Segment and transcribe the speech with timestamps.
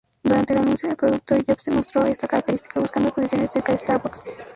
[0.23, 4.23] Durante el anuncio del producto, Jobs demostró esta característica buscando posiciones cerca de Starbucks.